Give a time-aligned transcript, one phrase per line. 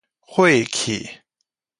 [0.27, 1.21] 費氣